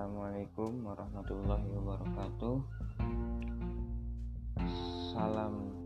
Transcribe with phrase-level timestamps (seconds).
[0.00, 2.56] Assalamualaikum warahmatullahi wabarakatuh.
[5.12, 5.76] Salam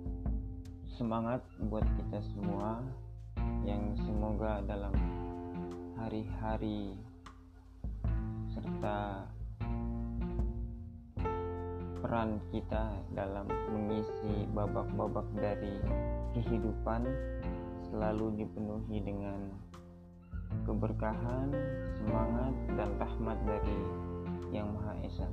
[0.87, 2.79] semangat buat kita semua
[3.66, 4.95] yang semoga dalam
[5.98, 6.95] hari-hari
[8.55, 9.27] serta
[11.98, 15.74] peran kita dalam mengisi babak-babak dari
[16.38, 17.02] kehidupan
[17.91, 19.63] selalu dipenuhi dengan
[20.62, 21.50] keberkahan,
[21.98, 23.78] semangat, dan rahmat dari
[24.54, 25.28] Yang Maha Esa.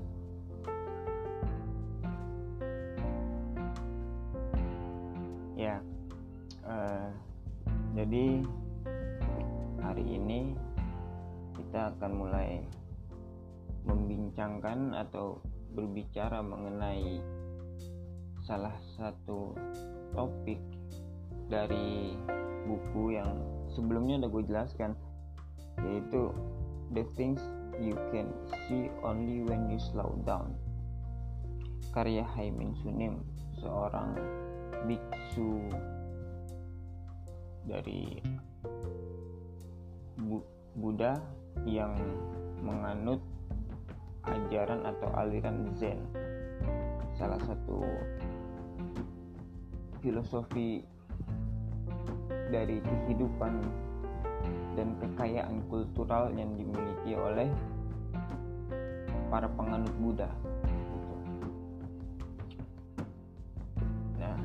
[5.53, 5.77] Ya,
[6.66, 7.13] uh,
[7.94, 8.41] jadi
[9.77, 10.57] hari ini
[11.53, 12.66] kita akan mulai
[13.85, 15.38] membincangkan atau
[15.77, 17.22] berbicara mengenai
[18.41, 19.53] salah satu
[20.11, 20.59] topik
[21.47, 22.17] dari
[22.66, 23.30] buku yang
[23.72, 24.91] sebelumnya udah gue jelaskan
[25.80, 26.36] yaitu
[26.91, 27.39] the things
[27.80, 28.27] you can
[28.67, 30.52] see only when you slow down.
[31.95, 33.23] Karya Haimin Sunim
[33.59, 34.16] seorang
[34.88, 35.67] biksu
[37.67, 38.19] dari
[40.75, 41.19] Buddha
[41.67, 41.95] yang
[42.63, 43.19] menganut
[44.23, 46.00] ajaran atau aliran Zen.
[47.17, 47.83] Salah satu
[50.00, 50.81] filosofi
[52.50, 53.61] dari kehidupan
[54.75, 57.52] dan kekayaan kultural yang dimiliki oleh
[59.28, 60.31] para penganut Buddha.
[64.19, 64.39] Nah,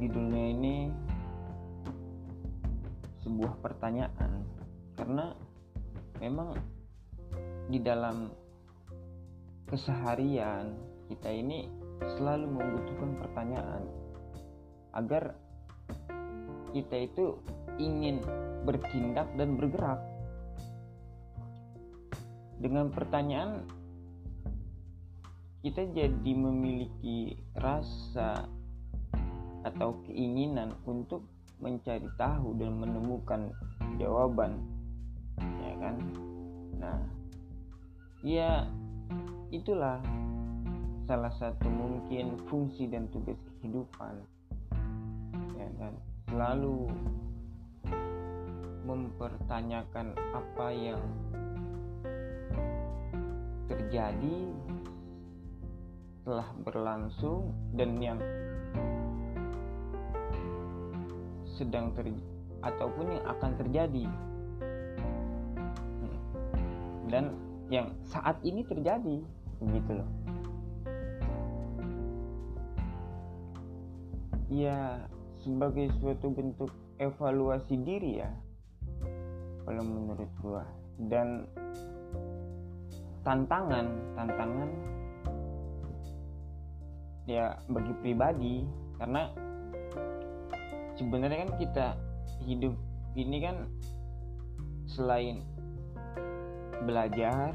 [0.00, 0.76] di dunia ini
[3.24, 4.44] sebuah pertanyaan
[4.96, 5.36] karena
[6.20, 6.56] memang
[7.68, 8.28] di dalam
[9.68, 10.76] keseharian
[11.08, 11.68] kita ini
[12.18, 13.82] selalu membutuhkan pertanyaan
[14.92, 15.32] agar
[16.72, 17.36] kita itu
[17.80, 18.20] ingin
[18.62, 20.00] bertindak dan bergerak.
[22.62, 23.66] Dengan pertanyaan,
[25.62, 28.46] kita jadi memiliki rasa
[29.62, 31.26] atau keinginan untuk
[31.62, 33.54] mencari tahu dan menemukan
[33.98, 34.58] jawaban,
[35.38, 35.96] ya kan?
[36.82, 36.98] Nah,
[38.26, 38.66] ya
[39.54, 40.02] itulah
[41.06, 44.22] salah satu mungkin fungsi dan tugas kehidupan,
[45.54, 45.94] ya kan?
[46.26, 46.90] Selalu
[48.82, 51.02] mempertanyakan apa yang
[53.70, 54.38] terjadi
[56.22, 58.18] telah berlangsung dan yang
[61.46, 62.10] sedang ter
[62.62, 64.06] ataupun yang akan terjadi
[65.98, 66.18] hmm.
[67.10, 67.34] dan
[67.70, 69.18] yang saat ini terjadi
[69.58, 70.10] begitu loh
[74.52, 75.00] ya
[75.42, 76.70] sebagai suatu bentuk
[77.02, 78.30] evaluasi diri ya
[79.66, 80.64] kalau menurut gua.
[81.02, 81.48] Dan
[83.22, 83.86] tantangan
[84.18, 84.70] tantangan
[87.30, 88.66] ya bagi pribadi
[88.98, 89.30] karena
[90.98, 91.86] sebenarnya kan kita
[92.42, 92.74] hidup
[93.14, 93.56] ini kan
[94.90, 95.46] selain
[96.82, 97.54] belajar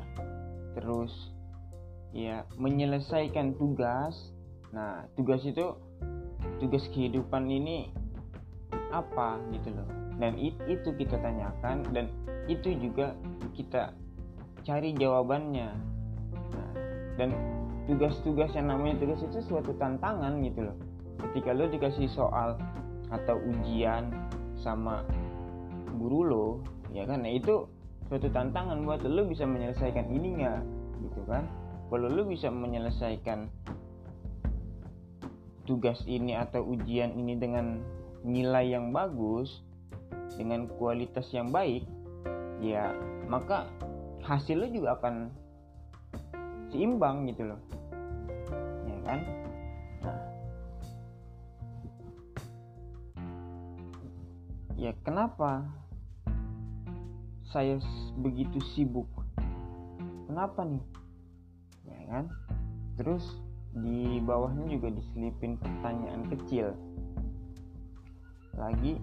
[0.73, 1.35] terus
[2.15, 4.31] ya menyelesaikan tugas.
[4.71, 5.75] Nah tugas itu
[6.63, 7.91] tugas kehidupan ini
[8.91, 9.87] apa gitu loh.
[10.17, 12.09] Dan itu kita tanyakan dan
[12.49, 13.13] itu juga
[13.53, 13.93] kita
[14.65, 15.69] cari jawabannya.
[16.55, 16.71] Nah,
[17.19, 17.29] dan
[17.85, 20.77] tugas-tugas yang namanya tugas itu suatu tantangan gitu loh.
[21.17, 22.59] Ketika lo dikasih soal
[23.07, 24.11] atau ujian
[24.59, 25.05] sama
[25.95, 26.47] guru lo
[26.91, 27.23] ya kan?
[27.23, 27.69] Nah itu
[28.09, 30.61] suatu tantangan buat lo bisa menyelesaikan ini nggak?
[31.03, 31.47] Gitu kan?
[31.87, 33.47] Kalau lo bisa menyelesaikan
[35.67, 37.83] tugas ini atau ujian ini dengan
[38.25, 39.61] nilai yang bagus
[40.37, 41.85] dengan kualitas yang baik
[42.61, 42.93] ya
[43.29, 43.69] maka
[44.27, 45.31] hasilnya juga akan
[46.71, 47.61] seimbang gitu loh.
[48.87, 49.19] Ya kan?
[50.03, 50.19] Nah.
[54.77, 55.65] Ya kenapa
[57.47, 57.79] saya
[58.19, 59.07] begitu sibuk?
[60.27, 60.83] Kenapa nih?
[61.87, 62.25] Ya kan?
[62.99, 63.23] Terus
[63.77, 66.73] di bawahnya juga diselipin pertanyaan kecil
[68.57, 68.97] lagi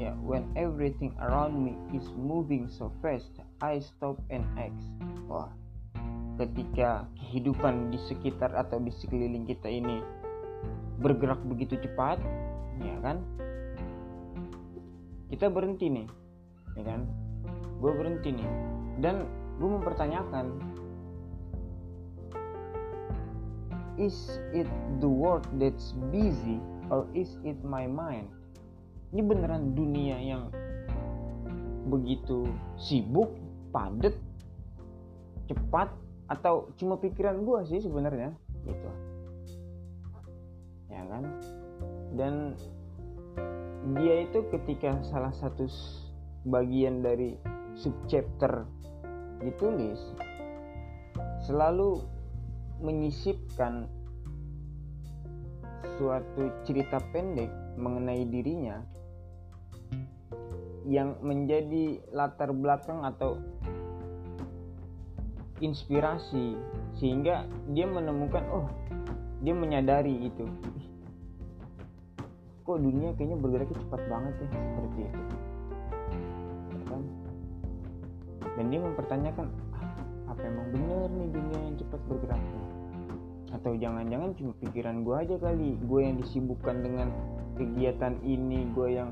[0.00, 3.28] yeah, when everything around me is moving so fast,
[3.60, 4.80] I stop and ask.
[5.28, 5.52] Wah,
[6.40, 10.00] ketika kehidupan di sekitar atau di sekeliling kita ini
[11.04, 12.16] bergerak begitu cepat,
[12.80, 13.20] ya kan?
[15.28, 16.08] Kita berhenti nih,
[16.80, 17.04] ya kan?
[17.84, 18.50] Gue berhenti nih,
[19.04, 19.28] dan
[19.60, 20.56] gue mempertanyakan,
[24.00, 24.68] is it
[25.04, 26.56] the world that's busy
[26.90, 28.28] or is it my mind?
[29.10, 30.42] ini beneran dunia yang
[31.90, 32.46] begitu
[32.78, 33.34] sibuk
[33.74, 34.14] padat
[35.50, 35.90] cepat
[36.30, 38.30] atau cuma pikiran gue sih sebenarnya
[38.62, 38.90] gitu
[40.86, 41.24] ya kan
[42.14, 42.54] dan
[43.98, 45.66] dia itu ketika salah satu
[46.46, 47.34] bagian dari
[47.74, 48.62] subchapter
[49.42, 49.98] ditulis
[51.42, 51.98] selalu
[52.78, 53.90] menyisipkan
[56.00, 58.80] suatu cerita pendek mengenai dirinya
[60.88, 63.36] yang menjadi latar belakang atau
[65.60, 66.56] inspirasi
[66.96, 67.44] sehingga
[67.76, 68.64] dia menemukan oh
[69.44, 70.48] dia menyadari itu.
[72.64, 75.22] Kok dunia kayaknya bergeraknya cepat banget ya seperti itu.
[76.88, 77.02] Kan?
[78.56, 82.79] Dan dia mempertanyakan ah, apa emang bener nih dunia yang cepat bergeraknya
[83.50, 85.74] atau jangan-jangan cuma pikiran gue aja kali.
[85.86, 87.08] Gue yang disibukkan dengan
[87.58, 89.10] kegiatan ini gue yang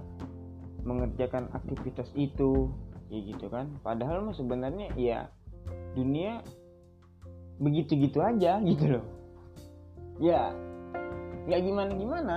[0.87, 2.71] mengerjakan aktivitas itu.
[3.09, 3.75] Ya gitu kan.
[3.83, 5.33] Padahal mah sebenarnya ya
[5.97, 6.45] dunia
[7.59, 9.07] begitu-gitu aja gitu loh.
[10.23, 10.55] Ya
[11.49, 12.37] nggak gimana gimana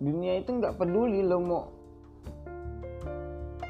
[0.00, 1.68] dunia itu nggak peduli lo mau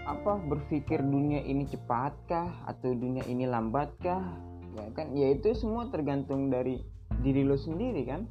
[0.06, 4.22] apa berpikir dunia ini cepatkah atau dunia ini lambatkah.
[4.72, 6.80] Ya kan ya itu semua tergantung dari
[7.22, 8.26] diri lo sendiri kan?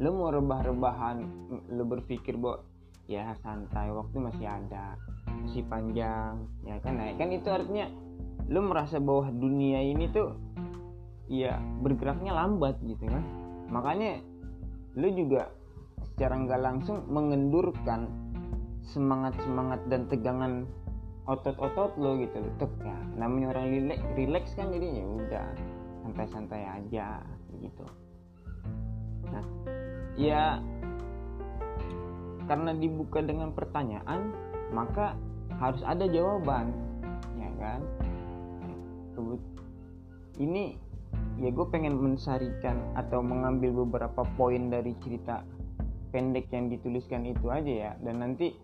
[0.00, 1.16] Lo mau rebah-rebahan
[1.76, 2.64] lo berpikir bahwa
[3.04, 4.96] ya santai waktu masih ada
[5.44, 6.96] masih panjang ya kan?
[6.96, 7.86] Nah kan itu artinya
[8.48, 10.34] lo merasa bahwa dunia ini tuh
[11.30, 13.22] ya bergeraknya lambat gitu kan?
[13.68, 14.24] Makanya
[14.96, 15.52] lo juga
[16.02, 18.08] secara nggak langsung mengendurkan
[18.82, 20.66] semangat semangat dan tegangan
[21.28, 22.40] otot-otot lo gitu.
[22.40, 25.46] Loh tuk ya namanya orang relax, kan jadi ya udah
[26.02, 27.20] santai-santai aja
[27.60, 27.84] gitu.
[29.28, 29.44] Nah
[30.18, 30.58] ya
[32.50, 34.34] karena dibuka dengan pertanyaan
[34.74, 35.14] maka
[35.60, 36.72] harus ada jawaban
[37.38, 37.80] ya kan?
[40.40, 40.72] Ini
[41.36, 45.44] ya gue pengen mensarikan atau mengambil beberapa poin dari cerita
[46.10, 47.92] pendek yang dituliskan itu aja ya.
[48.00, 48.56] Dan nanti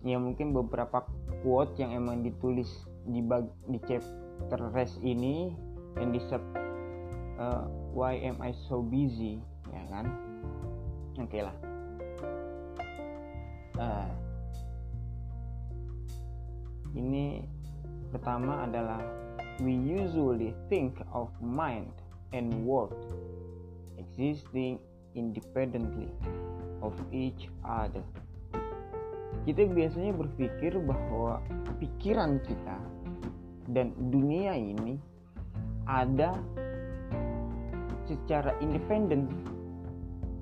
[0.00, 1.04] ya mungkin beberapa
[1.44, 5.52] quote yang emang ditulis di bag, di chapter rest ini
[6.00, 6.40] yang di sub
[7.36, 9.42] uh, why am I so busy?
[9.70, 10.06] Ya kan?
[11.18, 11.56] Oke okay lah.
[13.80, 14.10] Uh,
[16.94, 17.46] ini
[18.10, 19.00] pertama adalah
[19.62, 21.90] we usually think of mind
[22.34, 22.96] and world
[23.98, 24.78] existing
[25.14, 26.08] independently
[26.80, 28.04] of each other.
[29.48, 31.40] Kita biasanya berpikir bahwa
[31.80, 32.78] pikiran kita
[33.72, 35.00] dan dunia ini
[35.88, 36.36] ada
[38.10, 39.30] secara independen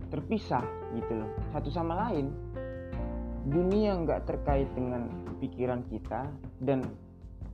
[0.09, 0.65] terpisah
[0.97, 2.33] gitu loh satu sama lain.
[3.49, 5.09] Dunia nggak terkait dengan
[5.41, 6.33] pikiran kita
[6.65, 6.89] dan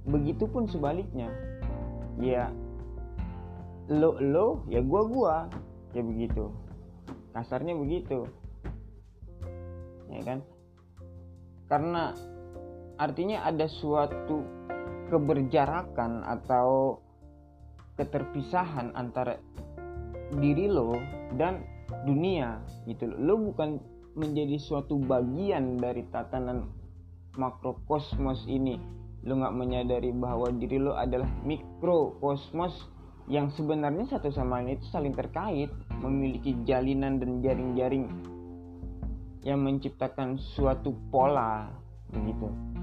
[0.07, 1.31] begitupun sebaliknya.
[2.23, 2.55] Ya
[3.91, 5.37] lo lo ya gua gua.
[5.95, 6.51] Ya begitu.
[7.35, 8.27] Kasarnya begitu.
[10.11, 10.39] Ya kan?
[11.67, 12.15] Karena
[12.99, 14.47] artinya ada suatu
[15.11, 16.99] keberjarakan atau
[17.95, 19.39] keterpisahan antara
[20.41, 20.97] diri lo
[21.37, 21.65] dan
[22.09, 23.17] dunia gitu lo.
[23.21, 23.81] Lo bukan
[24.15, 26.71] menjadi suatu bagian dari tatanan
[27.35, 28.79] makrokosmos ini.
[29.25, 32.93] Lo nggak menyadari bahwa diri lo adalah mikrokosmos
[33.25, 35.73] yang sebenarnya satu sama lain itu saling terkait,
[36.05, 38.05] memiliki jalinan dan jaring-jaring
[39.45, 41.73] yang menciptakan suatu pola
[42.13, 42.74] begitu.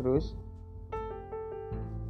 [0.00, 0.32] Terus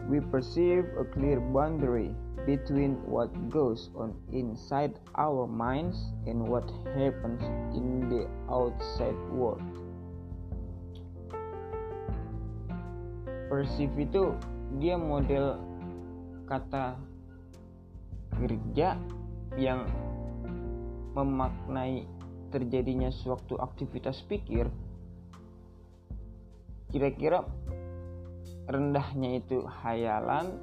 [0.07, 2.15] we perceive a clear boundary
[2.47, 6.65] between what goes on inside our minds and what
[6.97, 7.43] happens
[7.75, 9.63] in the outside world.
[13.51, 14.35] Perceive itu
[14.79, 15.59] dia model
[16.47, 16.95] kata
[18.39, 18.95] kerja
[19.59, 19.85] yang
[21.19, 22.07] memaknai
[22.55, 24.71] terjadinya suatu aktivitas pikir
[26.91, 27.47] kira-kira
[28.71, 30.55] rendahnya itu hayalan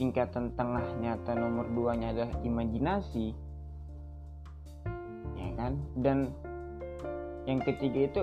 [0.00, 3.36] tingkatan tengahnya atau nomor duanya adalah imajinasi.
[5.36, 5.76] Ya kan?
[6.00, 6.32] Dan
[7.44, 8.22] yang ketiga itu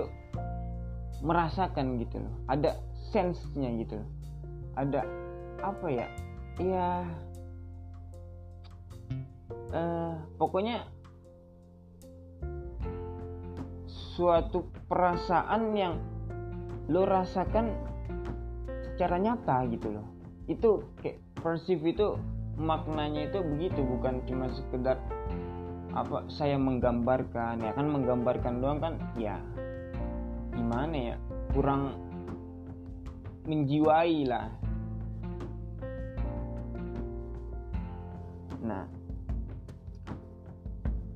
[1.22, 2.34] merasakan gitu loh.
[2.50, 2.76] Ada
[3.14, 4.10] sense-nya gitu loh.
[4.74, 5.06] Ada
[5.62, 6.06] apa ya?
[6.58, 7.06] Ya
[9.72, 10.84] uh, pokoknya
[13.86, 15.94] suatu perasaan yang
[16.90, 17.89] lo rasakan
[19.00, 20.04] secara nyata gitu loh.
[20.44, 22.20] Itu kayak perceive itu
[22.60, 25.00] maknanya itu begitu bukan cuma sekedar
[25.96, 29.40] apa saya menggambarkan ya kan menggambarkan doang kan ya
[30.52, 31.16] gimana ya
[31.56, 31.96] kurang
[33.48, 34.52] menjiwai lah.
[38.60, 38.84] Nah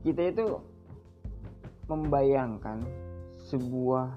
[0.08, 0.56] kita itu
[1.92, 2.80] membayangkan
[3.44, 4.08] sebuah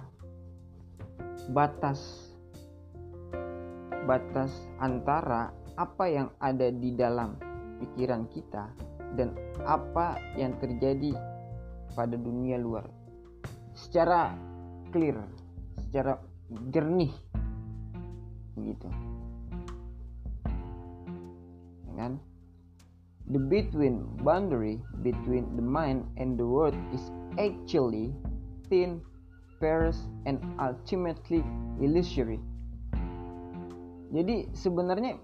[1.52, 2.27] batas
[4.08, 4.50] batas
[4.80, 7.38] antara apa yang ada di dalam
[7.84, 8.72] pikiran kita
[9.20, 9.36] dan
[9.68, 11.14] apa yang terjadi
[11.94, 12.88] pada dunia luar
[13.78, 14.34] secara
[14.90, 15.22] clear,
[15.86, 16.18] secara
[16.74, 17.14] jernih
[18.58, 18.90] gitu.
[21.86, 22.14] Ya kan?
[23.28, 28.16] The between boundary between the mind and the world is actually
[28.72, 29.04] thin,
[29.54, 31.44] sparse, and ultimately
[31.84, 32.40] illusory.
[34.12, 35.20] Jadi sebenarnya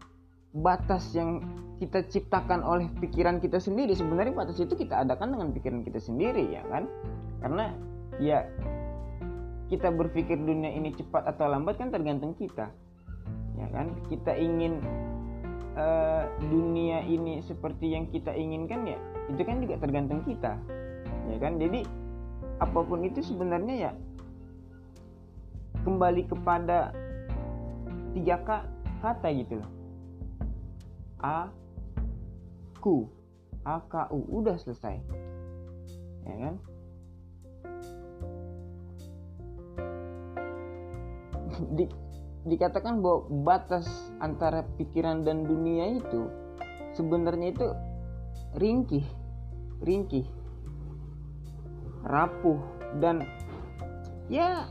[0.53, 1.41] batas yang
[1.81, 6.45] kita ciptakan oleh pikiran kita sendiri sebenarnya batas itu kita adakan dengan pikiran kita sendiri
[6.53, 6.85] ya kan?
[7.41, 7.73] Karena
[8.21, 8.45] ya
[9.73, 12.69] kita berpikir dunia ini cepat atau lambat kan tergantung kita
[13.57, 13.97] ya kan?
[14.07, 14.77] Kita ingin
[15.73, 18.99] uh, dunia ini seperti yang kita inginkan ya
[19.33, 20.59] itu kan juga tergantung kita
[21.33, 21.57] ya kan?
[21.57, 21.81] Jadi
[22.61, 23.91] apa pun itu sebenarnya ya
[25.83, 26.93] kembali kepada
[28.13, 28.37] tiga
[29.03, 29.59] kata gitu.
[29.59, 29.83] Loh
[31.23, 31.47] a
[32.83, 33.07] ku
[33.63, 34.19] a k u.
[34.27, 34.99] Udah selesai.
[36.27, 36.55] Ya kan?
[41.79, 41.87] Di,
[42.43, 43.87] dikatakan bahwa batas
[44.19, 46.27] antara pikiran dan dunia itu
[46.91, 47.67] sebenarnya itu
[48.59, 49.07] ringkih
[49.79, 50.27] ringkih
[52.03, 52.59] rapuh
[52.99, 53.23] dan
[54.27, 54.67] ya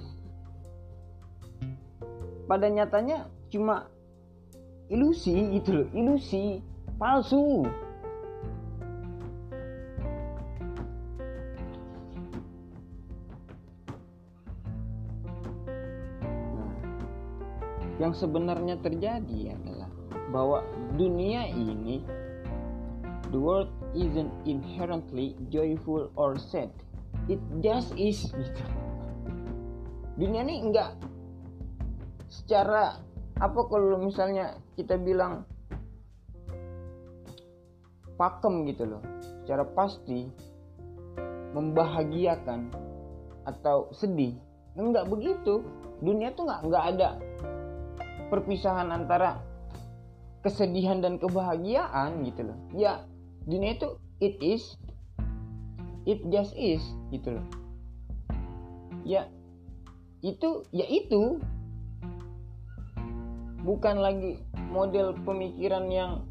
[2.45, 3.89] pada nyatanya cuma
[4.93, 6.61] ilusi gitu loh ilusi
[7.01, 7.65] palsu.
[16.53, 16.71] Nah,
[17.97, 19.89] yang sebenarnya terjadi adalah
[20.29, 20.61] bahwa
[21.01, 22.05] dunia ini
[23.33, 26.69] the world isn't inherently joyful or sad.
[27.33, 28.65] It just is gitu.
[30.21, 31.01] Dunia ini enggak
[32.29, 33.01] secara
[33.41, 35.45] apa kalau misalnya kita bilang
[38.17, 39.02] pakem gitu loh.
[39.43, 40.31] Secara pasti
[41.52, 42.73] membahagiakan
[43.45, 44.37] atau sedih.
[44.79, 45.64] Enggak begitu.
[46.02, 47.09] Dunia tuh nggak nggak ada
[48.33, 49.38] perpisahan antara
[50.43, 52.59] kesedihan dan kebahagiaan gitu loh.
[52.75, 53.05] Ya
[53.47, 54.79] dunia itu it is
[56.07, 56.83] it just is
[57.14, 57.47] gitu loh.
[59.02, 59.26] Ya
[60.23, 61.43] itu ya itu
[63.62, 64.42] bukan lagi
[64.75, 66.26] model pemikiran yang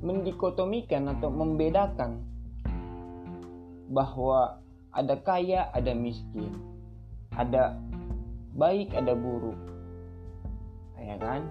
[0.00, 2.22] mendikotomikan atau membedakan
[3.90, 4.62] bahwa
[4.94, 6.54] ada kaya, ada miskin,
[7.34, 7.76] ada
[8.54, 9.58] baik, ada buruk,
[10.96, 11.42] ya kan?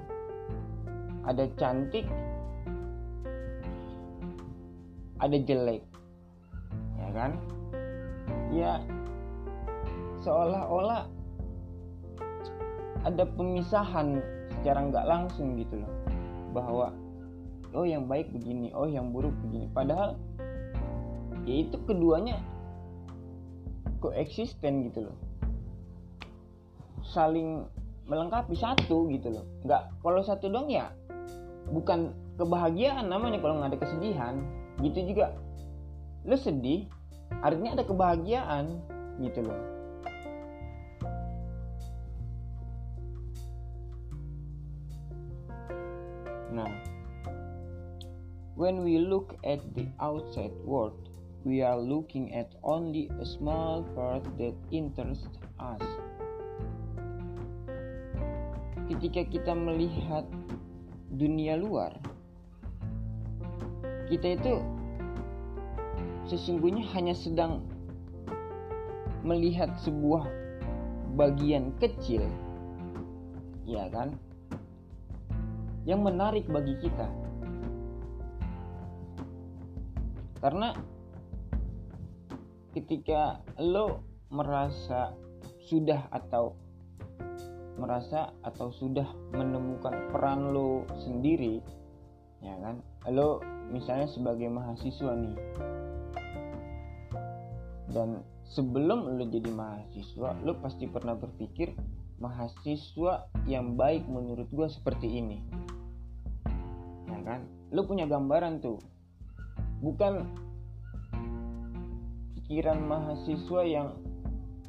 [1.27, 2.07] Ada cantik,
[5.19, 5.83] ada jelek,
[6.97, 7.31] ya kan?
[8.49, 8.81] Ya,
[10.25, 11.18] seolah-olah
[13.07, 14.19] ada pemisahan
[14.59, 15.91] secara nggak langsung gitu loh.
[16.51, 16.91] Bahwa
[17.71, 19.69] oh yang baik begini oh yang buruk begini.
[19.71, 20.17] Padahal
[21.47, 22.39] ya itu keduanya
[24.03, 25.17] koeksisten gitu loh.
[27.05, 27.65] Saling
[28.09, 29.45] melengkapi satu gitu loh.
[29.63, 30.91] Nggak kalau satu dong ya
[31.69, 34.35] bukan kebahagiaan namanya kalau nggak ada kesedihan.
[34.79, 35.35] Gitu juga.
[36.27, 36.87] Lo sedih
[37.45, 38.81] artinya ada kebahagiaan
[39.21, 39.68] gitu loh
[48.59, 51.07] when we look at the outside world,
[51.47, 55.79] we are looking at only a small part that interests us.
[58.91, 60.27] Ketika kita melihat
[61.15, 61.95] dunia luar,
[64.11, 64.59] kita itu
[66.27, 67.63] sesungguhnya hanya sedang
[69.23, 70.27] melihat sebuah
[71.15, 72.27] bagian kecil,
[73.63, 74.19] ya kan?
[75.87, 77.18] yang menarik bagi kita.
[80.39, 80.75] Karena
[82.75, 85.12] ketika lo merasa
[85.67, 86.55] sudah atau
[87.79, 91.63] merasa atau sudah menemukan peran lo sendiri,
[92.43, 92.84] ya kan?
[93.12, 93.39] Lo
[93.72, 95.38] misalnya sebagai mahasiswa nih.
[97.89, 101.74] Dan sebelum lo jadi mahasiswa, lo pasti pernah berpikir
[102.19, 105.39] mahasiswa yang baik menurut gue seperti ini
[107.08, 108.77] ya kan lu punya gambaran tuh
[109.79, 110.27] bukan
[112.39, 113.88] pikiran mahasiswa yang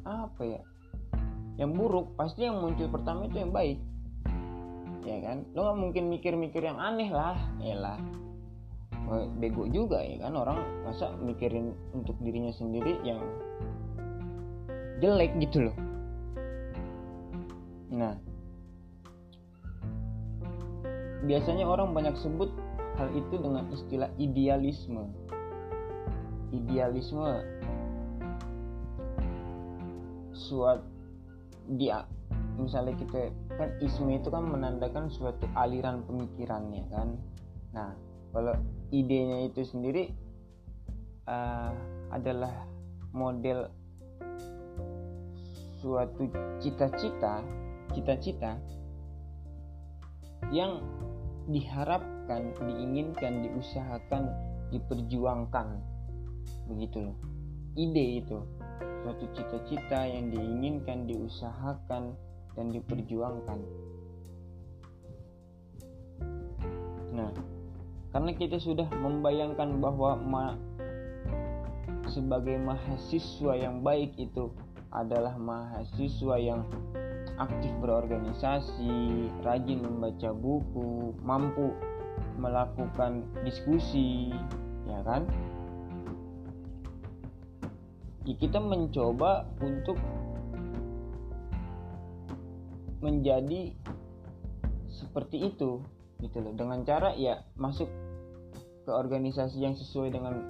[0.05, 0.61] apa ya?
[1.59, 2.07] Yang buruk.
[2.15, 3.79] Pasti yang muncul pertama itu yang baik.
[5.01, 5.49] Ya kan?
[5.57, 7.37] Lo nggak mungkin mikir-mikir yang aneh lah.
[7.57, 7.97] Ya lah.
[9.41, 10.61] Bego juga ya kan orang.
[10.85, 13.19] Masa mikirin untuk dirinya sendiri yang
[15.01, 15.77] jelek gitu loh.
[17.91, 18.15] Nah.
[21.21, 22.49] Biasanya orang banyak sebut
[22.99, 25.07] hal itu dengan istilah idealisme.
[26.51, 27.43] Idealisme
[30.35, 30.83] suatu
[31.77, 32.03] dia
[32.59, 37.15] misalnya kita kan isme itu kan menandakan suatu aliran pemikirannya kan.
[37.71, 37.95] Nah
[38.35, 38.55] kalau
[38.91, 40.11] idenya itu sendiri
[41.27, 41.71] uh,
[42.11, 42.51] adalah
[43.15, 43.71] model
[45.79, 46.29] suatu
[46.61, 47.41] cita-cita
[47.91, 48.55] cita-cita
[50.51, 50.79] yang
[52.21, 54.23] diharapkan diinginkan diusahakan
[54.69, 55.67] diperjuangkan.
[56.69, 57.17] Begitu loh.
[57.75, 58.37] Ide itu.
[59.01, 62.13] Suatu cita-cita yang diinginkan diusahakan
[62.53, 63.59] dan diperjuangkan.
[67.11, 67.31] Nah
[68.11, 70.45] karena kita sudah membayangkan bahwa ma
[72.11, 74.51] sebagai mahasiswa yang baik itu
[74.91, 76.67] adalah mahasiswa yang
[77.39, 81.71] aktif berorganisasi, rajin membaca buku, mampu
[82.39, 84.33] melakukan diskusi,
[84.87, 85.25] ya kan?
[88.25, 89.97] Ya, kita mencoba untuk
[93.01, 93.73] menjadi
[94.93, 95.81] seperti itu
[96.21, 96.53] gitu loh.
[96.53, 97.89] Dengan cara ya masuk
[98.85, 100.45] ke organisasi yang sesuai dengan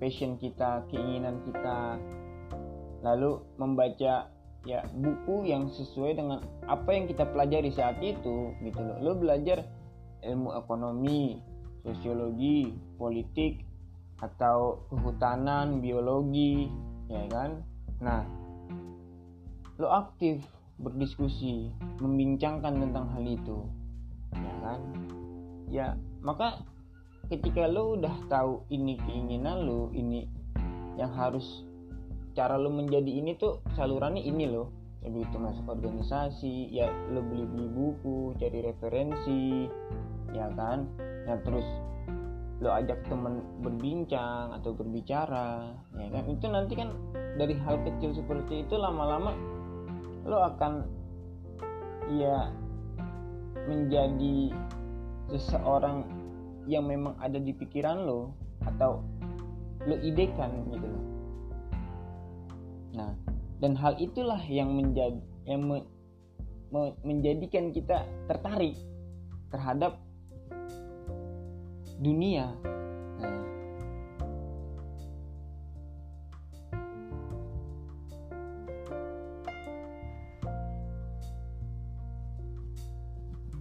[0.00, 2.00] passion kita keinginan kita.
[3.04, 8.96] Lalu membaca ya buku yang sesuai dengan apa yang kita pelajari saat itu gitu loh.
[9.04, 9.68] Lo belajar
[10.22, 11.42] ilmu ekonomi
[11.82, 13.66] sosiologi politik
[14.22, 16.70] atau kehutanan biologi
[17.10, 17.62] ya kan?
[17.98, 18.22] Nah
[19.78, 20.42] lo aktif
[20.78, 23.58] berdiskusi membincangkan tentang hal itu
[24.34, 24.80] ya kan?
[25.66, 25.86] Ya
[26.22, 26.62] maka
[27.30, 30.26] ketika lo udah tahu ini keinginan lo ini
[31.00, 31.64] yang harus
[32.32, 37.44] cara lo menjadi ini tuh salurannya ini lo jadi itu masuk organisasi ya lo beli
[37.46, 39.66] beli buku cari referensi
[40.30, 40.86] ya kan
[41.26, 41.66] ya terus
[42.62, 46.94] lo ajak temen berbincang atau berbicara ya kan itu nanti kan
[47.34, 49.34] dari hal kecil seperti itu lama-lama
[50.22, 50.86] lo akan
[52.14, 52.54] ya
[53.66, 54.54] menjadi
[55.30, 56.06] seseorang
[56.70, 59.02] yang memang ada di pikiran lo atau
[59.82, 61.04] lo idekan gitu loh.
[62.94, 63.10] Nah,
[63.62, 65.86] dan hal itulah yang menjadi yang me,
[66.74, 68.74] me, menjadikan kita tertarik
[69.54, 70.02] terhadap
[72.02, 72.50] dunia.
[73.22, 73.38] Nah,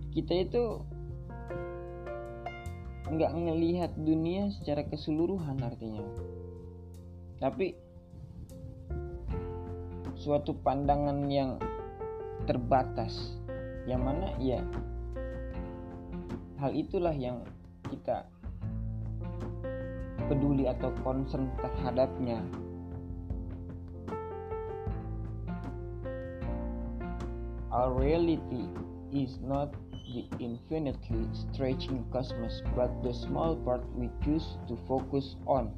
[0.09, 0.65] kita itu
[3.05, 5.99] nggak ngelihat dunia secara keseluruhan artinya
[7.43, 7.75] tapi
[10.21, 11.57] suatu pandangan yang
[12.45, 13.41] terbatas
[13.89, 14.61] yang mana ya
[16.61, 17.41] hal itulah yang
[17.89, 18.29] kita
[20.29, 22.45] peduli atau concern terhadapnya
[27.73, 28.69] our reality
[29.09, 29.73] is not
[30.11, 35.71] the infinitely stretching cosmos, but the small part we choose to focus on.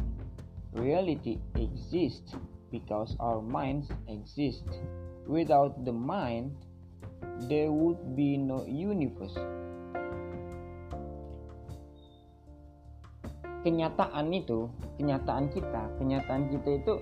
[0.73, 2.33] Reality exists
[2.73, 4.65] because our minds exist.
[5.29, 6.57] Without the mind,
[7.45, 9.37] there would be no universe.
[13.61, 14.67] Kenyataan itu,
[14.99, 16.93] kenyataan kita, kenyataan kita itu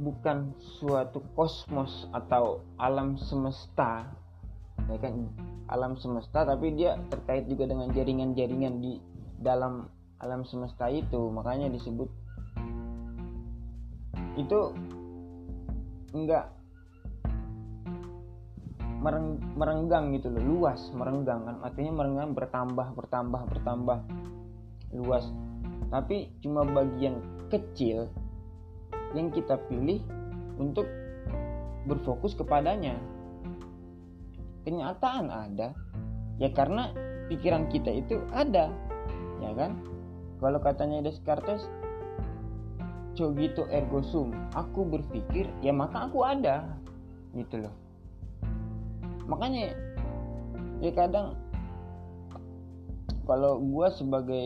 [0.00, 4.10] bukan suatu kosmos atau alam semesta
[4.90, 5.30] ya kan
[5.70, 8.98] alam semesta tapi dia terkait juga dengan jaringan-jaringan di
[9.38, 9.86] dalam
[10.18, 12.10] alam semesta itu makanya disebut
[14.34, 14.74] itu
[16.14, 16.50] enggak
[19.04, 21.56] mereng, merenggang gitu loh luas merenggang kan.
[21.60, 23.98] Artinya merenggang bertambah bertambah bertambah
[24.96, 25.28] luas.
[25.92, 27.20] Tapi cuma bagian
[27.52, 28.08] kecil
[29.12, 30.00] yang kita pilih
[30.56, 30.88] untuk
[31.84, 32.96] berfokus kepadanya.
[34.64, 35.76] Kenyataan ada.
[36.40, 36.90] Ya karena
[37.28, 38.72] pikiran kita itu ada.
[39.44, 39.76] Ya kan?
[40.40, 41.68] Kalau katanya Descartes
[43.14, 44.34] cogito ergo sum.
[44.54, 46.66] Aku berpikir ya maka aku ada.
[47.34, 47.74] Gitu loh.
[49.26, 49.72] Makanya
[50.84, 51.38] ya kadang
[53.24, 54.44] kalau gue sebagai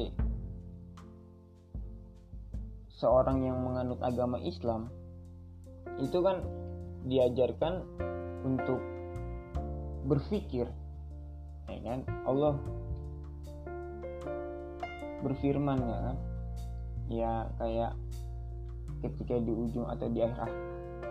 [2.94, 4.90] seorang yang menganut agama Islam
[5.98, 6.46] itu kan
[7.06, 7.82] diajarkan
[8.46, 8.78] untuk
[10.06, 10.70] berpikir
[11.66, 12.00] ya kan?
[12.22, 12.54] Allah
[15.26, 16.16] berfirman ya kan?
[17.08, 17.92] Ya kayak
[19.02, 20.50] ketika di ujung atau di akhir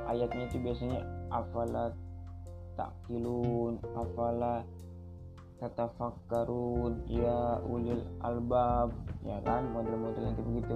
[0.07, 0.99] ayatnya itu biasanya
[1.31, 1.91] afala
[2.79, 4.63] takilun afala
[5.57, 8.93] tatafakkarun ya ulil albab
[9.25, 10.75] ya kan model-model yang begitu.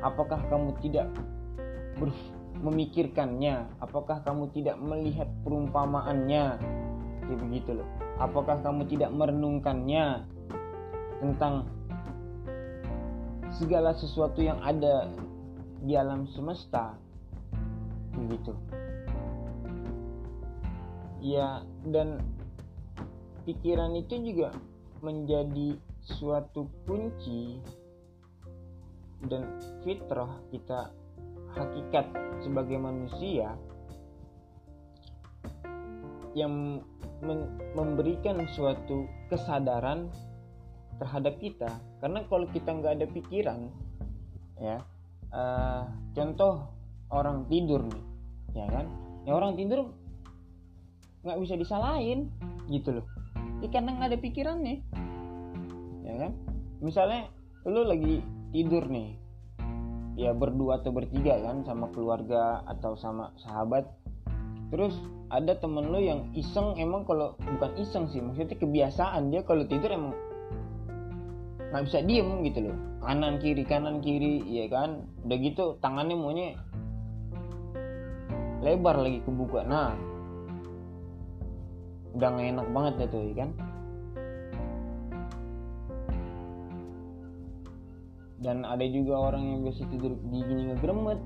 [0.00, 1.10] Apakah kamu tidak
[1.98, 2.10] ber
[2.62, 3.66] memikirkannya?
[3.82, 6.56] Apakah kamu tidak melihat perumpamaannya?
[7.26, 7.88] Jadi begitu loh.
[8.22, 10.22] Apakah kamu tidak merenungkannya
[11.18, 11.66] tentang
[13.58, 15.10] segala sesuatu yang ada
[15.84, 16.96] di alam semesta.
[18.16, 18.56] Begitu
[21.24, 22.20] ya dan
[23.48, 24.52] pikiran itu juga
[25.00, 27.64] menjadi suatu kunci
[29.24, 30.92] dan fitrah kita
[31.56, 32.12] hakikat
[32.44, 33.56] sebagai manusia
[36.36, 36.84] yang
[37.72, 40.12] memberikan suatu kesadaran
[41.00, 41.72] terhadap kita.
[42.04, 43.72] Karena kalau kita nggak ada pikiran
[44.60, 44.84] ya
[45.34, 45.82] uh,
[46.14, 46.70] contoh
[47.10, 48.04] orang tidur nih
[48.54, 48.86] ya kan?
[49.26, 49.90] Ya orang tidur
[51.26, 52.30] nggak bisa disalahin
[52.70, 53.06] gitu loh.
[53.60, 54.80] Ya nggak ada pikirannya
[56.06, 56.32] ya kan?
[56.78, 57.26] Misalnya
[57.66, 58.22] lu lagi
[58.54, 59.18] tidur nih
[60.14, 63.90] ya berdua atau bertiga kan sama keluarga atau sama sahabat.
[64.70, 64.94] Terus
[65.34, 69.90] ada temen lo yang iseng emang kalau bukan iseng sih maksudnya kebiasaan dia kalau tidur
[69.90, 70.14] emang
[71.74, 72.78] nggak bisa diem gitu loh.
[73.02, 75.10] Kanan kiri kanan kiri ya kan?
[75.26, 76.54] Udah gitu tangannya maunya
[78.62, 79.92] lebar lagi kebuka nah
[82.14, 83.50] udah gak enak banget deh tuh ya kan?
[88.38, 91.18] Dan ada juga orang yang biasa tidur gini ngegremet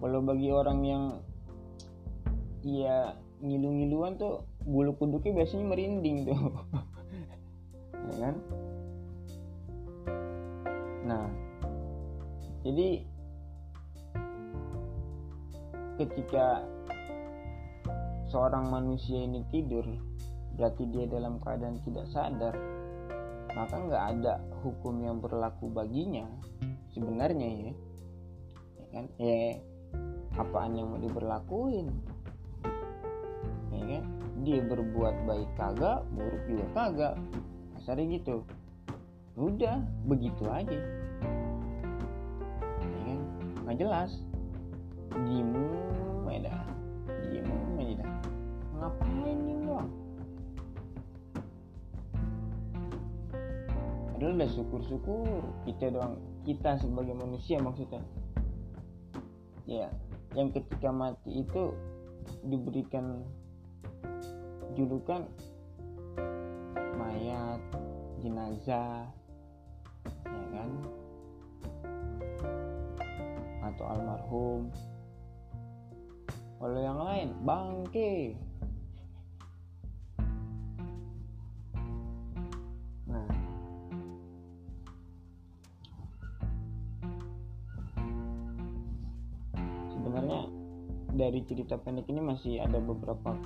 [0.00, 1.04] kalau bagi orang yang
[2.64, 6.40] ya ngilu-ngiluan tuh bulu kuduknya biasanya merinding tuh
[8.10, 8.34] ya kan?
[11.06, 11.26] Nah
[12.66, 13.06] jadi
[15.96, 16.66] ketika
[18.28, 19.86] seorang manusia ini tidur
[20.56, 22.54] berarti dia dalam keadaan tidak sadar
[23.56, 26.28] maka nggak ada hukum yang berlaku baginya
[26.92, 27.72] sebenarnya ya,
[28.76, 29.04] ya kan?
[29.16, 29.40] Ya
[30.36, 31.88] apaan yang mau diberlakuin?
[33.72, 34.04] Ya kan?
[34.44, 37.14] Dia berbuat baik kagak buruk juga kagak
[37.86, 38.42] kasarnya gitu.
[39.38, 39.78] Udah
[40.10, 40.74] begitu aja.
[42.82, 43.20] Ya kan?
[43.62, 44.10] Nggak jelas.
[45.14, 45.54] Diem
[46.26, 46.66] aja
[47.30, 48.06] diem aja
[48.76, 49.90] ngapain nih doang
[54.12, 58.02] padahal udah syukur-syukur kita doang kita sebagai manusia maksudnya.
[59.66, 59.88] Ya
[60.34, 61.74] yang ketika mati itu
[62.44, 63.24] diberikan
[64.76, 65.26] julukan
[66.96, 67.60] mayat
[68.26, 69.06] jenazah
[70.26, 70.70] ya kan?
[73.62, 74.74] Atau almarhum.
[76.58, 78.34] Kalau yang lain bangke.
[91.16, 93.40] Dari cerita pendek ini masih ada beberapa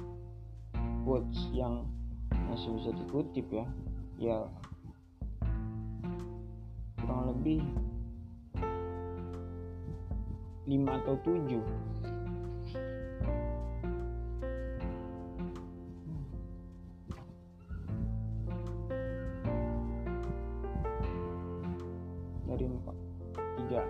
[1.07, 1.87] quotes yang
[2.51, 3.65] masih bisa dikutip ya.
[4.19, 4.37] Ya
[7.31, 7.63] lebih
[10.67, 11.63] 5 atau 7
[22.51, 22.67] dari
[23.63, 23.83] tiga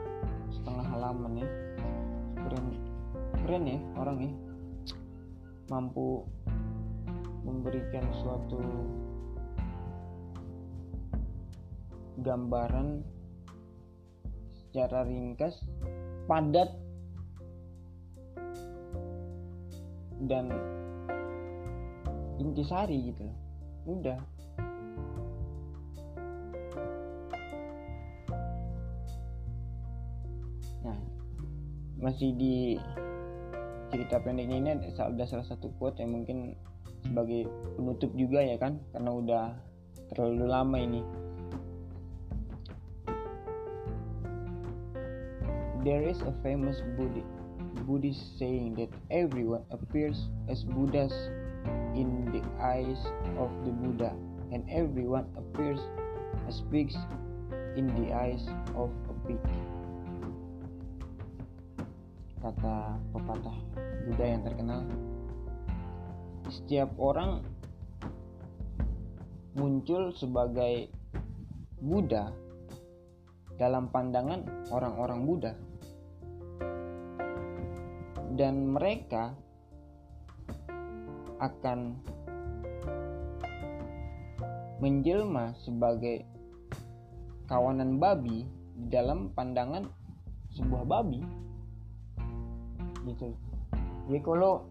[0.53, 1.49] setengah halaman ya.
[2.45, 2.67] Keren
[3.41, 4.33] keren ya orang ya
[5.73, 6.29] mampu
[7.41, 8.61] memberikan suatu
[12.21, 13.01] gambaran
[14.71, 15.59] secara ringkas
[16.31, 16.71] padat
[20.31, 20.47] dan
[22.39, 23.27] intisari gitu
[23.91, 24.23] udah.
[30.87, 30.99] Nah
[31.99, 32.79] masih di
[33.91, 36.55] cerita pendek ini ada salah satu quote yang mungkin
[37.03, 39.45] sebagai penutup juga ya kan karena udah
[40.15, 41.03] terlalu lama ini
[45.81, 47.25] There is a famous Buddhist,
[47.89, 51.13] Buddhist saying that everyone appears as Buddhas
[51.97, 53.01] in the eyes
[53.41, 54.13] of the Buddha
[54.53, 55.81] and everyone appears
[56.45, 56.93] as pigs
[57.81, 58.45] in the eyes
[58.77, 59.41] of a pig.
[62.41, 63.57] kata pepatah
[64.05, 64.85] Buddha yang terkenal
[66.49, 67.45] setiap orang
[69.57, 70.89] muncul sebagai
[71.81, 72.33] Buddha
[73.61, 75.53] dalam pandangan orang-orang Buddha
[78.41, 79.37] dan mereka
[81.45, 82.01] akan
[84.81, 86.25] menjelma sebagai
[87.45, 88.49] kawanan babi
[88.81, 89.85] di dalam pandangan
[90.57, 91.21] sebuah babi.
[93.05, 93.37] Gitu.
[94.09, 94.65] Jadi kalau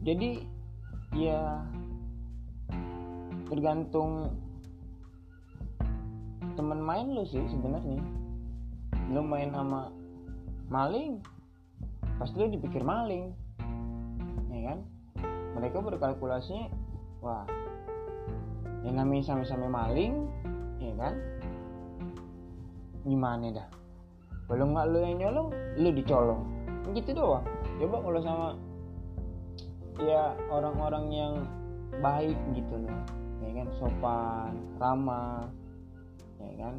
[0.00, 0.48] jadi
[1.12, 1.60] ya
[3.52, 4.32] tergantung
[6.56, 8.00] teman main lo sih sebenarnya.
[9.12, 9.92] Lo main sama
[10.72, 11.20] maling.
[12.16, 13.28] Pasti lo dipikir maling.
[14.48, 14.78] Ya kan?
[15.60, 16.72] Mereka berkalkulasinya
[17.20, 17.44] wah
[18.82, 20.26] yang namanya sama-sama maling
[20.80, 21.14] ya kan?
[23.04, 23.68] Gimana dah?
[24.48, 26.42] Kalau nggak lo yang nyolong lo dicolong.
[26.96, 27.44] Gitu doang.
[27.76, 28.48] Coba kalau sama
[30.00, 31.34] ya orang-orang yang
[32.00, 32.96] baik gitu loh.
[33.44, 33.68] Ya kan?
[33.76, 35.52] Sopan ramah
[36.42, 36.74] ya kan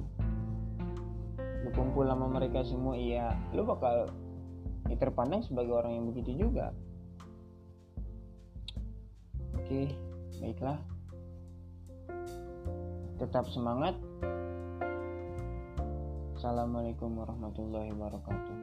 [1.63, 3.32] lu kumpul sama mereka semua iya.
[3.56, 4.12] Lu bakal
[4.91, 6.76] ya, terpandang sebagai orang yang begitu juga.
[9.56, 9.95] Oke
[10.43, 10.80] baiklah.
[13.17, 13.95] Tetap semangat.
[16.36, 18.56] Assalamualaikum warahmatullahi wabarakatuh